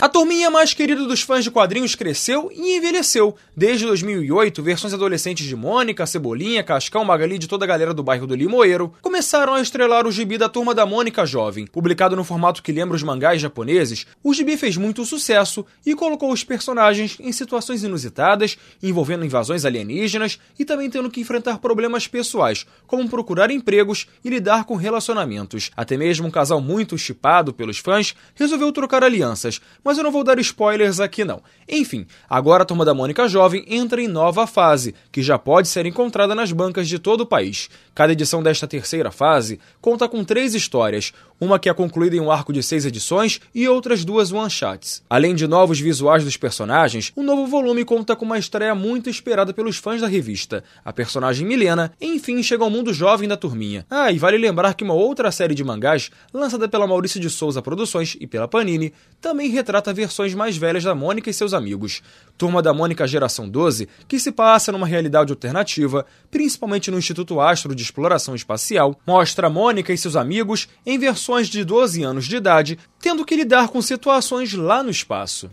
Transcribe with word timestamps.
A 0.00 0.08
turminha 0.08 0.50
mais 0.50 0.74
querida 0.74 1.06
dos 1.06 1.22
fãs 1.22 1.44
de 1.44 1.50
quadrinhos 1.50 1.94
cresceu 1.94 2.50
e 2.52 2.76
envelheceu. 2.76 3.36
Desde 3.56 3.86
2008, 3.86 4.62
versões 4.62 4.92
adolescentes 4.92 5.46
de 5.46 5.56
Mônica, 5.56 6.04
Cebolinha, 6.04 6.62
Cascão, 6.62 7.04
Magali 7.04 7.38
de 7.38 7.46
toda 7.46 7.64
a 7.64 7.68
galera 7.68 7.94
do 7.94 8.02
bairro 8.02 8.26
do 8.26 8.34
Limoeiro 8.34 8.92
começaram 9.00 9.54
a 9.54 9.62
estrelar 9.62 10.06
o 10.06 10.12
gibi 10.12 10.36
da 10.36 10.48
Turma 10.48 10.74
da 10.74 10.84
Mônica 10.84 11.24
Jovem. 11.24 11.66
Publicado 11.66 12.16
no 12.16 12.24
formato 12.24 12.62
que 12.62 12.72
lembra 12.72 12.96
os 12.96 13.02
mangás 13.02 13.40
japoneses, 13.40 14.06
o 14.22 14.34
gibi 14.34 14.56
fez 14.56 14.76
muito 14.76 15.04
sucesso 15.06 15.64
e 15.86 15.94
colocou 15.94 16.32
os 16.32 16.44
personagens 16.44 17.16
em 17.18 17.32
situações 17.32 17.82
inusitadas, 17.82 18.58
envolvendo 18.82 19.24
invasões 19.24 19.64
alienígenas 19.64 20.38
e 20.58 20.64
também 20.64 20.90
tendo 20.90 21.10
que 21.10 21.20
enfrentar 21.20 21.58
problemas 21.58 22.06
pessoais, 22.06 22.66
como 22.86 23.08
procurar 23.08 23.50
empregos 23.50 24.06
e 24.24 24.28
lidar 24.28 24.64
com 24.64 24.74
relacionamentos. 24.74 25.70
Até 25.76 25.96
mesmo 25.96 26.26
um 26.26 26.30
casal 26.30 26.60
muito 26.60 26.98
chipado 26.98 27.54
pelos 27.54 27.78
fãs 27.78 28.14
resolveu 28.34 28.70
trocar 28.72 29.02
alianças, 29.02 29.60
mas 29.82 29.93
eu 29.98 30.04
não 30.04 30.10
vou 30.10 30.24
dar 30.24 30.38
spoilers 30.38 31.00
aqui 31.00 31.24
não. 31.24 31.42
Enfim, 31.68 32.06
agora 32.28 32.62
a 32.62 32.66
Turma 32.66 32.84
da 32.84 32.94
Mônica 32.94 33.28
Jovem 33.28 33.64
entra 33.68 34.00
em 34.00 34.08
nova 34.08 34.46
fase, 34.46 34.94
que 35.10 35.22
já 35.22 35.38
pode 35.38 35.68
ser 35.68 35.86
encontrada 35.86 36.34
nas 36.34 36.52
bancas 36.52 36.88
de 36.88 36.98
todo 36.98 37.22
o 37.22 37.26
país. 37.26 37.70
Cada 37.94 38.12
edição 38.12 38.42
desta 38.42 38.66
terceira 38.66 39.10
fase 39.10 39.58
conta 39.80 40.08
com 40.08 40.24
três 40.24 40.54
histórias, 40.54 41.12
uma 41.40 41.58
que 41.58 41.68
é 41.68 41.74
concluída 41.74 42.16
em 42.16 42.20
um 42.20 42.30
arco 42.30 42.52
de 42.52 42.62
seis 42.62 42.84
edições 42.84 43.40
e 43.54 43.68
outras 43.68 44.04
duas 44.04 44.32
one-shots. 44.32 45.02
Além 45.08 45.34
de 45.34 45.46
novos 45.46 45.80
visuais 45.80 46.24
dos 46.24 46.36
personagens, 46.36 47.12
o 47.16 47.22
novo 47.22 47.46
volume 47.46 47.84
conta 47.84 48.16
com 48.16 48.24
uma 48.24 48.38
estreia 48.38 48.74
muito 48.74 49.10
esperada 49.10 49.52
pelos 49.52 49.76
fãs 49.76 50.00
da 50.00 50.06
revista. 50.06 50.64
A 50.84 50.92
personagem 50.92 51.46
Milena, 51.46 51.92
enfim, 52.00 52.42
chega 52.42 52.64
ao 52.64 52.70
mundo 52.70 52.92
jovem 52.92 53.28
da 53.28 53.36
turminha. 53.36 53.86
Ah, 53.90 54.10
e 54.12 54.18
vale 54.18 54.38
lembrar 54.38 54.74
que 54.74 54.84
uma 54.84 54.94
outra 54.94 55.30
série 55.30 55.54
de 55.54 55.64
mangás, 55.64 56.10
lançada 56.32 56.68
pela 56.68 56.86
Maurício 56.86 57.20
de 57.20 57.30
Souza 57.30 57.62
Produções 57.62 58.16
e 58.20 58.26
pela 58.26 58.48
Panini, 58.48 58.92
também 59.20 59.50
retrata 59.50 59.73
versões 59.94 60.34
mais 60.34 60.56
velhas 60.56 60.84
da 60.84 60.94
Mônica 60.94 61.30
e 61.30 61.34
seus 61.34 61.54
amigos. 61.54 62.02
Turma 62.36 62.60
da 62.60 62.74
Mônica 62.74 63.06
Geração 63.06 63.48
12, 63.48 63.88
que 64.06 64.18
se 64.18 64.30
passa 64.32 64.72
numa 64.72 64.86
realidade 64.86 65.32
alternativa, 65.32 66.04
principalmente 66.30 66.90
no 66.90 66.98
Instituto 66.98 67.40
Astro 67.40 67.74
de 67.74 67.82
Exploração 67.82 68.34
Espacial, 68.34 68.98
mostra 69.06 69.48
Mônica 69.48 69.92
e 69.92 69.98
seus 69.98 70.16
amigos 70.16 70.68
em 70.84 70.98
versões 70.98 71.48
de 71.48 71.64
12 71.64 72.02
anos 72.02 72.26
de 72.26 72.36
idade, 72.36 72.78
tendo 73.00 73.24
que 73.24 73.36
lidar 73.36 73.68
com 73.68 73.80
situações 73.80 74.52
lá 74.52 74.82
no 74.82 74.90
espaço. 74.90 75.50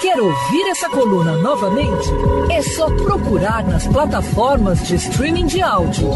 Quer 0.00 0.20
ouvir 0.20 0.68
essa 0.68 0.88
coluna 0.88 1.36
novamente? 1.38 2.08
É 2.52 2.62
só 2.62 2.86
procurar 2.86 3.66
nas 3.66 3.84
plataformas 3.88 4.86
de 4.86 4.94
streaming 4.94 5.46
de 5.46 5.60
áudio. 5.60 6.08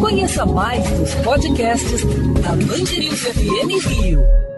Conheça 0.00 0.46
mais 0.46 0.88
dos 0.92 1.12
podcasts 1.16 2.04
da 2.40 2.50
Band 2.50 2.96
News 2.96 3.20
FM 3.20 3.88
Rio. 3.88 4.53